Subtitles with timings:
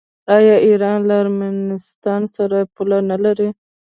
[0.37, 3.49] آیا ایران له ارمنستان سره پوله نلري؟